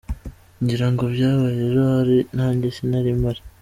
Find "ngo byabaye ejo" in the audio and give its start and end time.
0.93-1.79